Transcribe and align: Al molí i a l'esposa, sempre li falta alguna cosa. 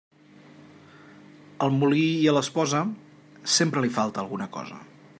Al 1.67 1.77
molí 1.77 2.07
i 2.07 2.25
a 2.31 2.35
l'esposa, 2.39 2.83
sempre 3.59 3.85
li 3.87 3.97
falta 4.01 4.25
alguna 4.27 4.53
cosa. 4.59 4.85